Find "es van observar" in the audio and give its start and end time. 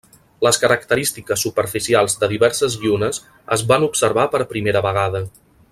3.57-4.27